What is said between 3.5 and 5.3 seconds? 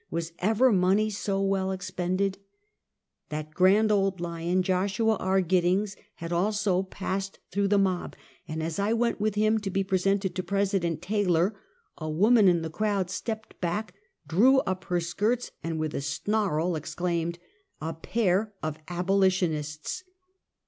grand old lion, Joshua